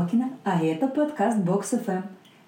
[0.00, 2.02] Галкина, а это подкаст Box FM.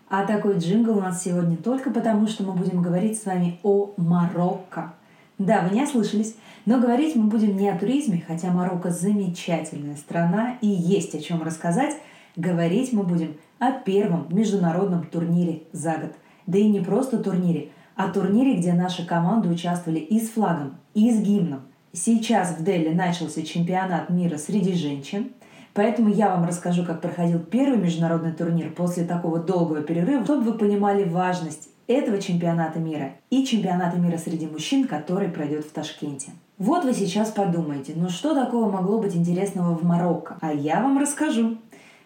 [0.09, 3.93] А такой джингл у нас сегодня только потому, что мы будем говорить с вами о
[3.99, 4.95] Марокко.
[5.37, 10.57] Да, вы не ослышались, но говорить мы будем не о туризме, хотя Марокко замечательная страна
[10.63, 11.95] и есть о чем рассказать.
[12.37, 16.13] Говорить мы будем о первом международном турнире за год.
[16.47, 21.11] Да и не просто турнире, а турнире, где наши команды участвовали и с флагом, и
[21.11, 21.61] с гимном.
[21.93, 25.33] Сейчас в Дели начался чемпионат мира среди женщин,
[25.75, 30.59] поэтому я вам расскажу, как проходил первый международный турнир после такого долгого перерыва, чтобы вы
[30.59, 36.31] понимали важность этого чемпионата мира и чемпионата мира среди мужчин, который пройдет в Ташкенте.
[36.59, 40.37] Вот вы сейчас подумаете, ну что такого могло быть интересного в Марокко?
[40.41, 41.59] А я вам расскажу.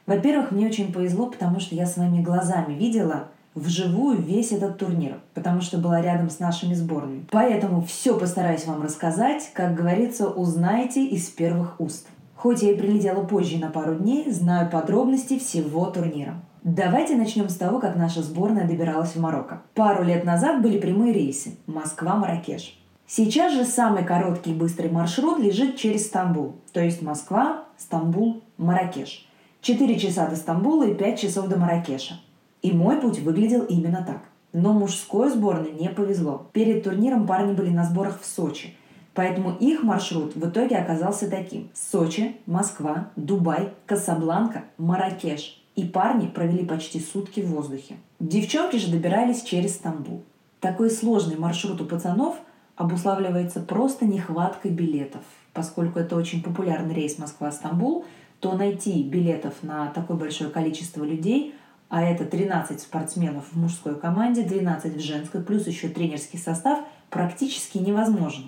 [0.06, 5.60] Во-первых, мне очень повезло, потому что я своими глазами видела, вживую весь этот турнир, потому
[5.62, 7.26] что была рядом с нашими сборными.
[7.30, 12.06] Поэтому все постараюсь вам рассказать, как говорится, узнаете из первых уст.
[12.36, 16.34] Хоть я и прилетела позже на пару дней, знаю подробности всего турнира.
[16.62, 19.62] Давайте начнем с того, как наша сборная добиралась в Марокко.
[19.74, 22.78] Пару лет назад были прямые рейсы Москва-Маракеш.
[23.06, 29.26] Сейчас же самый короткий и быстрый маршрут лежит через Стамбул, то есть Москва, Стамбул, Маракеш.
[29.62, 32.20] 4 часа до Стамбула и 5 часов до Маракеша.
[32.62, 34.22] И мой путь выглядел именно так.
[34.52, 36.48] Но мужской сборной не повезло.
[36.52, 38.74] Перед турниром парни были на сборах в Сочи.
[39.16, 41.70] Поэтому их маршрут в итоге оказался таким.
[41.74, 45.62] Сочи, Москва, Дубай, Касабланка, Маракеш.
[45.74, 47.96] И парни провели почти сутки в воздухе.
[48.20, 50.22] Девчонки же добирались через Стамбул.
[50.60, 52.36] Такой сложный маршрут у пацанов
[52.76, 55.22] обуславливается просто нехваткой билетов.
[55.52, 58.04] Поскольку это очень популярный рейс Москва-Стамбул,
[58.40, 61.54] то найти билетов на такое большое количество людей–
[61.88, 67.78] а это 13 спортсменов в мужской команде, 12 в женской, плюс еще тренерский состав, практически
[67.78, 68.46] невозможно.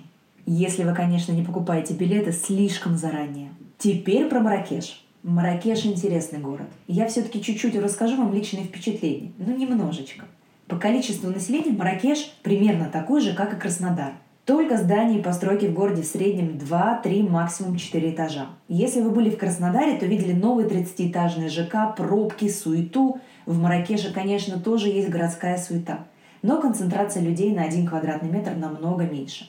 [0.51, 3.51] Если вы, конечно, не покупаете билеты слишком заранее.
[3.77, 5.05] Теперь про Маракеш.
[5.21, 6.65] Маракеш– интересный город.
[6.87, 9.31] Я все-таки чуть-чуть расскажу вам личные впечатления.
[9.37, 10.25] Ну, немножечко.
[10.67, 14.13] По количеству населения Маракеш примерно такой же, как и Краснодар–
[14.45, 18.47] только здания и постройки в городе в среднем 2, 3, максимум 4 этажа.
[18.67, 23.19] Если вы были в Краснодаре, то видели новый 30-этажный ЖК, пробки, суету.
[23.45, 26.07] В Маракеше, конечно, тоже есть городская суета.
[26.41, 29.45] Но концентрация людей на 1 квадратный метр намного меньше.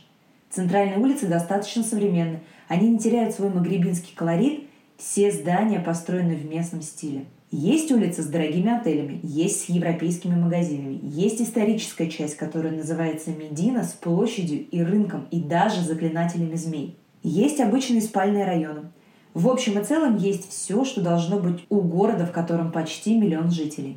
[0.50, 2.40] Центральные улицы достаточно современны.
[2.68, 4.64] Они не теряют свой магрибинский колорит.
[4.96, 7.24] Все здания построены в местном стиле.
[7.52, 13.82] Есть улицы с дорогими отелями, есть с европейскими магазинами, есть историческая часть, которая называется Медина
[13.82, 16.96] с площадью и рынком и даже заклинателями змей.
[17.24, 18.92] Есть обычные спальные районы.
[19.34, 23.50] В общем и целом есть все, что должно быть у города, в котором почти миллион
[23.50, 23.96] жителей.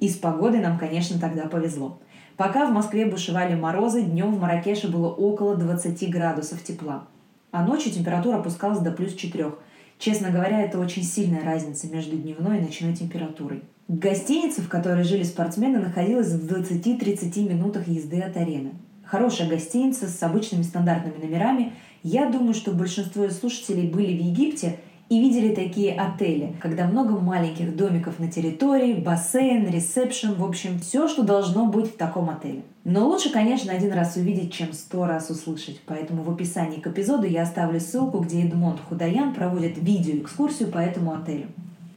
[0.00, 2.00] И с погодой нам, конечно, тогда повезло.
[2.36, 7.06] Пока в Москве бушевали морозы, днем в Маракеше было около 20 градусов тепла,
[7.50, 9.52] а ночью температура опускалась до плюс 4,
[9.98, 13.62] Честно говоря, это очень сильная разница между дневной и ночной температурой.
[13.88, 18.72] Гостиница, в которой жили спортсмены, находилась в 20-30 минутах езды от арены.
[19.04, 21.72] Хорошая гостиница с обычными стандартными номерами.
[22.02, 27.76] Я думаю, что большинство слушателей были в Египте и видели такие отели, когда много маленьких
[27.76, 32.62] домиков на территории, бассейн, ресепшн, в общем, все, что должно быть в таком отеле.
[32.84, 35.80] Но лучше, конечно, один раз увидеть, чем сто раз услышать.
[35.86, 41.12] Поэтому в описании к эпизоду я оставлю ссылку, где Эдмонд Худаян проводит видеоэкскурсию по этому
[41.14, 41.46] отелю.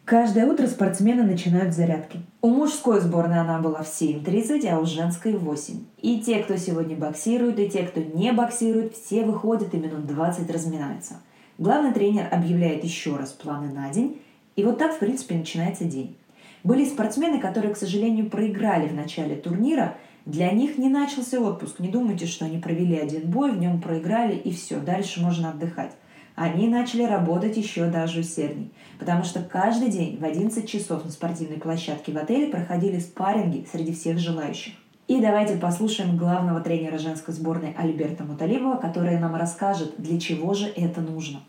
[0.06, 2.20] Каждое утро спортсмены начинают зарядки.
[2.42, 5.76] У мужской сборной она была в 7.30, а у женской в 8.
[6.02, 10.50] И те, кто сегодня боксирует, и те, кто не боксирует, все выходят и минут 20
[10.50, 11.18] разминаются–
[11.60, 14.22] Главный тренер объявляет еще раз планы на день,
[14.56, 16.16] и вот так, в принципе, начинается день.
[16.64, 19.98] Были спортсмены, которые, к сожалению, проиграли в начале турнира.
[20.26, 21.80] Для них не начался отпуск.
[21.80, 25.92] Не думайте, что они провели один бой, в нем проиграли, и все, дальше можно отдыхать.
[26.36, 31.58] Они начали работать еще даже усердней, потому что каждый день в 11 часов на спортивной
[31.58, 34.76] площадке в отеле проходили спарринги среди всех желающих.
[35.10, 40.68] И давайте послушаем главного тренера женской сборной Альберта Муталибова, который нам расскажет, для чего же
[40.68, 41.40] это нужно.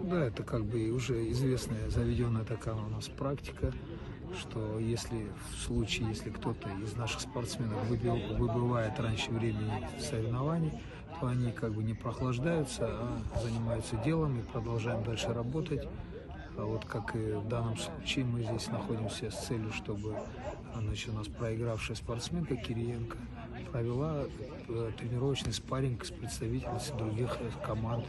[0.00, 3.70] Да, это как бы уже известная, заведенная такая у нас практика,
[4.40, 10.72] что если в случае, если кто-то из наших спортсменов выбил, выбывает раньше времени соревнований,
[11.20, 15.86] то они как бы не прохлаждаются, а занимаются делом и продолжаем дальше работать.
[16.56, 20.14] А вот как и в данном случае мы здесь находимся с целью, чтобы
[20.76, 23.16] значит, у нас проигравшая спортсменка Кириенко
[23.72, 24.22] провела
[24.68, 27.36] э, тренировочный спарринг с представительницей других
[27.66, 28.04] команд.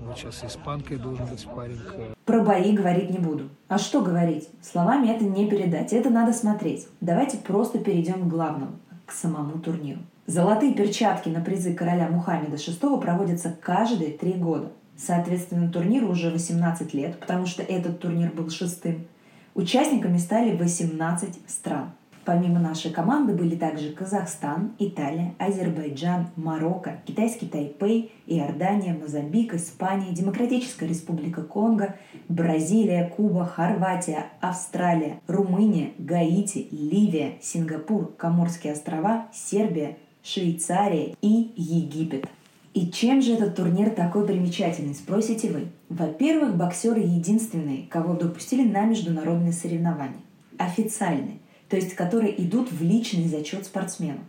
[0.00, 2.16] Вот сейчас испанкой должен быть спарринг.
[2.24, 3.50] Про бои говорить не буду.
[3.68, 4.48] А что говорить?
[4.62, 6.88] Словами это не передать, это надо смотреть.
[7.02, 10.00] Давайте просто перейдем к главному, к самому турниру.
[10.26, 14.72] Золотые перчатки на призы короля Мухаммеда VI проводятся каждые три года.
[15.04, 19.06] Соответственно, турниру уже 18 лет, потому что этот турнир был шестым.
[19.54, 21.90] Участниками стали 18 стран.
[22.24, 30.86] Помимо нашей команды были также Казахстан, Италия, Азербайджан, Марокко, Китайский Тайпей, Иордания, Мозамбик, Испания, Демократическая
[30.86, 31.96] Республика Конго,
[32.28, 42.28] Бразилия, Куба, Хорватия, Австралия, Румыния, Гаити, Ливия, Сингапур, Коморские острова, Сербия, Швейцария и Египет.
[42.74, 45.66] И чем же этот турнир такой примечательный, спросите вы?
[45.88, 50.20] Во-первых, боксеры единственные, кого допустили на международные соревнования.
[50.58, 51.38] Официальные
[51.72, 54.20] то есть которые идут в личный зачет спортсмену.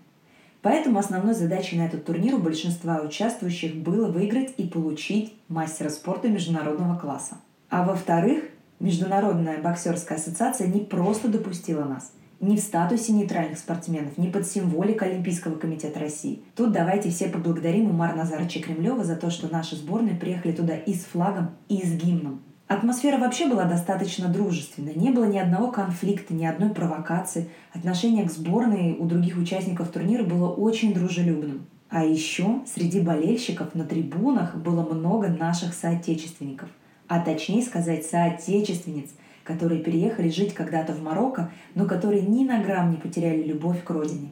[0.62, 6.30] Поэтому основной задачей на этот турнир у большинства участвующих было выиграть и получить мастера спорта
[6.30, 7.36] международного класса.
[7.68, 8.46] А во-вторых,
[8.80, 12.14] Международная боксерская ассоциация не просто допустила нас,
[12.44, 16.44] не в статусе нейтральных спортсменов, не под символикой Олимпийского комитета России.
[16.56, 20.94] Тут давайте все поблагодарим Умар Назарыча Кремлева за то, что наши сборные приехали туда и
[20.94, 22.42] с флагом, и с гимном.
[22.68, 24.96] Атмосфера вообще была достаточно дружественной.
[24.96, 27.50] Не было ни одного конфликта, ни одной провокации.
[27.72, 31.66] Отношение к сборной у других участников турнира было очень дружелюбным.
[31.90, 36.70] А еще среди болельщиков на трибунах было много наших соотечественников.
[37.08, 39.12] А точнее сказать, соотечественниц,
[39.44, 43.90] которые переехали жить когда-то в Марокко, но которые ни на грамм не потеряли любовь к
[43.90, 44.30] родине.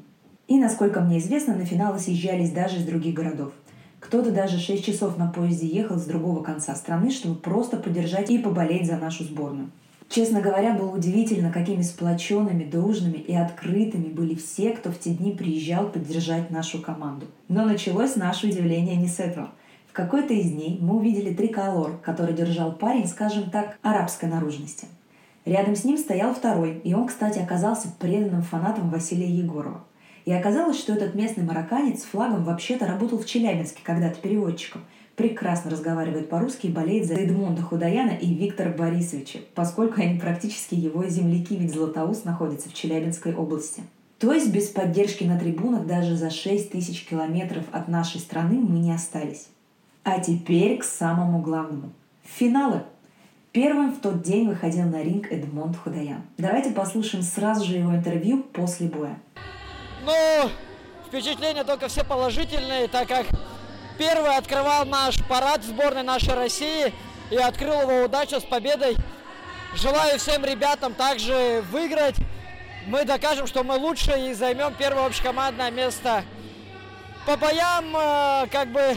[0.48, 3.54] И, насколько мне известно, на финалы съезжались даже из других городов.
[4.00, 8.40] Кто-то даже 6 часов на поезде ехал с другого конца страны, чтобы просто поддержать и
[8.40, 9.70] поболеть за нашу сборную.
[10.10, 15.32] Честно говоря, было удивительно, какими сплоченными, дружными и открытыми были все, кто в те дни
[15.32, 17.28] приезжал поддержать нашу команду.
[17.48, 19.52] Но началось наше удивление не с этого.
[19.88, 24.88] В какой-то из дней мы увидели триколор, который держал парень, скажем так, арабской наружности.
[25.46, 29.84] Рядом с ним стоял второй, и он, кстати, оказался преданным фанатом Василия Егорова.
[30.26, 34.82] И оказалось, что этот местный марокканец с флагом вообще-то работал в Челябинске когда-то переводчиком.
[35.16, 41.06] Прекрасно разговаривает по-русски и болеет за Эдмонда Худаяна и Виктора Борисовича, поскольку они практически его
[41.08, 43.84] земляки, ведь Златоуст находится в Челябинской области.
[44.20, 48.80] То есть без поддержки на трибунах даже за 6 тысяч километров от нашей страны мы
[48.80, 49.48] не остались.
[50.04, 51.92] А теперь к самому главному.
[52.24, 52.84] Финалы.
[53.52, 56.24] Первым в тот день выходил на ринг Эдмонд Худаян.
[56.38, 59.20] Давайте послушаем сразу же его интервью после боя.
[60.06, 60.50] Ну,
[61.06, 63.26] впечатления только все положительные, так как
[63.98, 66.94] первый открывал наш парад сборной нашей России
[67.30, 68.96] и открыл его удачу с победой.
[69.76, 72.16] Желаю всем ребятам также выиграть.
[72.88, 76.24] Мы докажем, что мы лучше и займем первое общекомандное место.
[77.28, 78.96] По боям, э, как бы,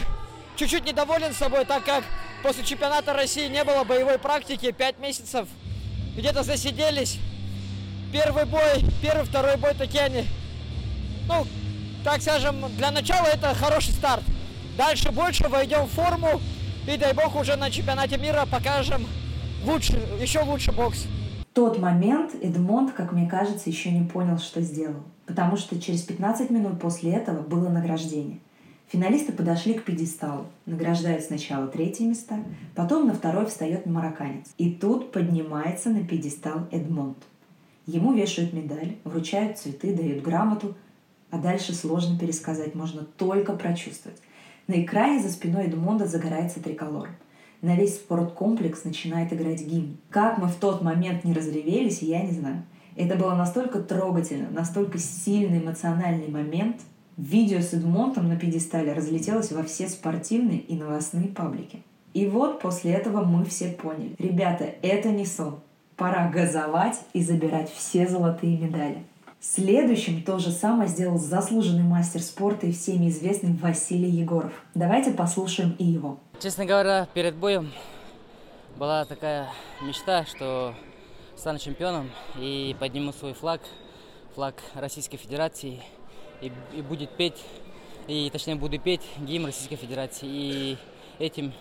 [0.55, 2.05] чуть-чуть недоволен собой, так как
[2.43, 5.47] после чемпионата России не было боевой практики, 5 месяцев
[6.15, 7.19] где-то засиделись.
[8.11, 10.25] Первый бой, первый, второй бой такие они
[11.27, 11.45] ну,
[12.03, 14.23] так скажем, для начала это хороший старт.
[14.77, 16.41] Дальше больше войдем в форму
[16.87, 19.07] и дай бог уже на чемпионате мира покажем
[19.65, 21.05] лучше, еще лучше бокс.
[21.49, 25.03] В тот момент Эдмонд, как мне кажется, еще не понял, что сделал.
[25.25, 28.39] Потому что через 15 минут после этого было награждение.
[28.87, 30.45] Финалисты подошли к пьедесталу.
[30.65, 32.43] Награждают сначала третье место,
[32.75, 34.53] потом на второй встает марокканец.
[34.57, 37.17] И тут поднимается на пьедестал Эдмонд.
[37.87, 40.75] Ему вешают медаль, вручают цветы, дают грамоту,
[41.31, 44.19] а дальше сложно пересказать, можно только прочувствовать.
[44.67, 47.09] На экране за спиной Эдмонда загорается триколор.
[47.61, 49.97] На весь спорткомплекс начинает играть гимн.
[50.09, 52.63] Как мы в тот момент не разревелись, я не знаю.
[52.95, 56.77] Это было настолько трогательно, настолько сильный эмоциональный момент.
[57.17, 61.81] Видео с Эдмонтом на пьедестале разлетелось во все спортивные и новостные паблики.
[62.13, 64.15] И вот после этого мы все поняли.
[64.19, 65.59] Ребята, это не сон.
[65.95, 69.05] Пора газовать и забирать все золотые медали.
[69.39, 74.51] Следующим то же самое сделал заслуженный мастер спорта и всеми известный Василий Егоров.
[74.73, 76.17] Давайте послушаем и его.
[76.41, 77.71] Честно говоря, перед боем
[78.77, 79.47] была такая
[79.81, 80.73] мечта, что
[81.37, 83.61] стану чемпионом и подниму свой флаг,
[84.33, 85.81] флаг Российской Федерации,
[86.41, 87.43] и, и будет петь,
[88.07, 90.27] и точнее буду петь гимн Российской Федерации.
[90.27, 90.77] И
[91.19, 91.53] этим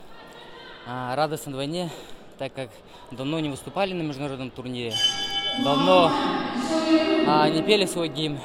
[0.86, 1.90] а, радостно вдвойне,
[2.38, 2.70] так как
[3.10, 4.94] давно не выступали на международном турнире,
[5.62, 6.10] давно
[7.26, 8.38] а, не пели свой гимн,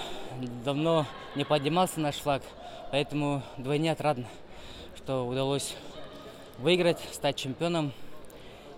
[0.64, 1.06] давно
[1.36, 2.44] не поднимался наш флаг,
[2.92, 4.26] поэтому двойне отрадно,
[4.96, 5.76] что удалось
[6.58, 7.92] выиграть, стать чемпионом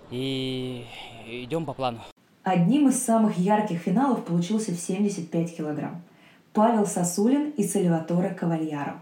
[0.10, 0.86] и
[1.28, 2.00] идем по плану.
[2.44, 6.02] Одним из самых ярких финалов получился в 75 килограмм.
[6.54, 9.00] Павел Сосулин и Сальваторе Кавальяро.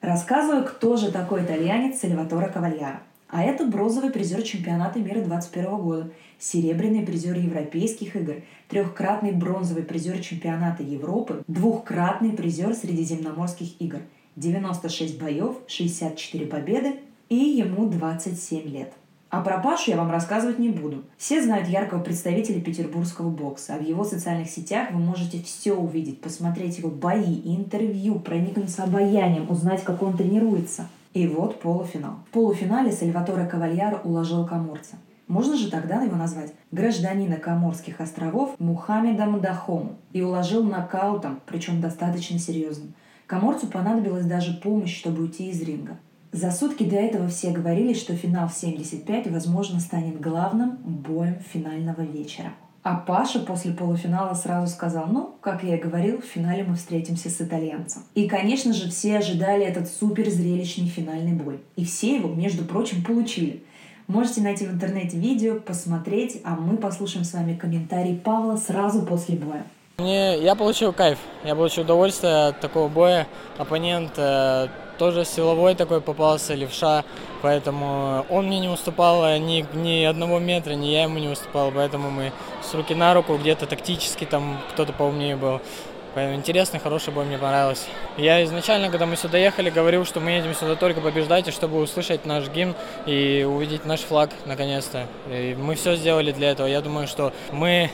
[0.00, 3.02] Рассказываю, кто же такой итальянец Сальваторе Кавальяро.
[3.28, 8.34] А это бронзовый призер чемпионата мира 2021 года, серебряный призер Европейских игр,
[8.68, 13.98] трехкратный бронзовый призер чемпионата Европы, двухкратный призер Средиземноморских игр,
[14.36, 18.92] 96 боев, 64 победы и ему 27 лет.
[19.34, 21.02] А про Пашу я вам рассказывать не буду.
[21.16, 26.20] Все знают яркого представителя петербургского бокса, а в его социальных сетях вы можете все увидеть,
[26.20, 30.86] посмотреть его бои, интервью, проникнуться обаянием, узнать, как он тренируется.
[31.14, 32.20] И вот полуфинал.
[32.28, 34.98] В полуфинале Сальваторе Кавальяро уложил коморца.
[35.26, 42.38] Можно же тогда его назвать гражданина Коморских островов Мухаммедом Дахому и уложил нокаутом, причем достаточно
[42.38, 42.94] серьезным.
[43.26, 45.98] Коморцу понадобилась даже помощь, чтобы уйти из ринга.
[46.34, 52.00] За сутки до этого все говорили, что финал в 75, возможно, станет главным боем финального
[52.00, 52.52] вечера.
[52.82, 57.30] А Паша после полуфинала сразу сказал, ну, как я и говорил, в финале мы встретимся
[57.30, 58.02] с итальянцем.
[58.16, 61.60] И, конечно же, все ожидали этот супер зрелищный финальный бой.
[61.76, 63.62] И все его, между прочим, получили.
[64.08, 69.36] Можете найти в интернете видео, посмотреть, а мы послушаем с вами комментарий Павла сразу после
[69.36, 69.64] боя.
[69.98, 73.28] Мне, я получил кайф, я получил удовольствие от такого боя.
[73.58, 74.66] Оппонент э,
[74.98, 77.04] тоже силовой такой попался, левша,
[77.42, 81.70] поэтому он мне не уступал э, ни, ни одного метра, ни я ему не уступал,
[81.72, 85.60] поэтому мы с руки на руку где-то тактически там кто-то поумнее был.
[86.14, 87.86] Поэтому интересный, хороший бой, мне понравился.
[88.16, 91.80] Я изначально, когда мы сюда ехали, говорил, что мы едем сюда только побеждать, и чтобы
[91.80, 95.08] услышать наш гимн и увидеть наш флаг наконец-то.
[95.28, 96.68] И мы все сделали для этого.
[96.68, 97.90] Я думаю, что мы,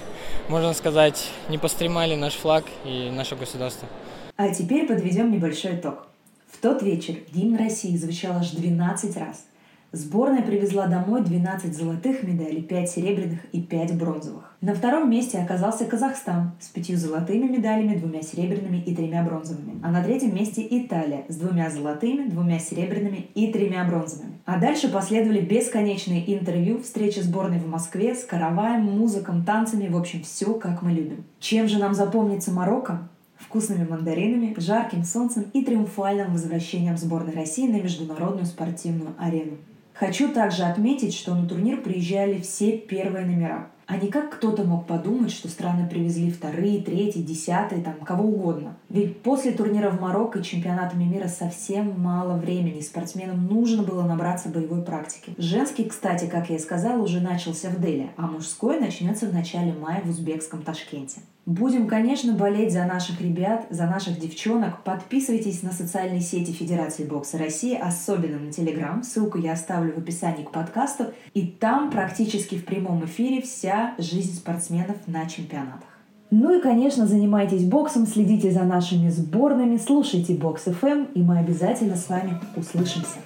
[0.49, 3.89] можно сказать, не постремали наш флаг и наше государство.
[4.37, 6.07] А теперь подведем небольшой итог.
[6.53, 9.47] В тот вечер гимн России звучал аж 12 раз.
[9.93, 14.50] Сборная привезла домой 12 золотых медалей, 5 серебряных и 5 бронзовых.
[14.61, 19.81] На втором месте оказался Казахстан с пятью золотыми медалями, двумя серебряными и тремя бронзовыми.
[19.83, 24.39] А на третьем месте Италия с двумя золотыми, двумя серебряными и тремя бронзовыми.
[24.45, 30.23] А дальше последовали бесконечные интервью, встречи сборной в Москве с караваем, музыком, танцами, в общем,
[30.25, 31.25] все как мы любим.
[31.39, 33.09] Чем же нам запомнится Марокко?
[33.39, 39.57] вкусными мандаринами, жарким солнцем и триумфальным возвращением сборной России на международную спортивную арену.
[39.95, 43.69] Хочу также отметить, что на турнир приезжали все первые номера.
[43.91, 48.77] А не как кто-то мог подумать, что страны привезли вторые, третьи, десятые, там, кого угодно.
[48.89, 52.83] Ведь после турнира в Марокко и чемпионатами мира совсем мало времени.
[52.83, 55.35] Спортсменам нужно было набраться боевой практики.
[55.39, 59.73] Женский, кстати, как я и сказала, уже начался в Дели, а мужской начнется в начале
[59.73, 61.23] мая в узбекском Ташкенте.
[61.47, 64.85] Будем, конечно, болеть за наших ребят, за наших девчонок.
[64.85, 69.03] Подписывайтесь на социальные сети Федерации бокса России, особенно на Телеграм.
[69.03, 71.07] Ссылку я оставлю в описании к подкасту.
[71.33, 75.89] И там практически в прямом эфире вся жизнь спортсменов на чемпионатах.
[76.31, 81.39] Ну и, конечно, занимайтесь боксом, следите за нашими сборными, слушайте Бокс FM, эм, и мы
[81.39, 83.19] обязательно с вами услышимся.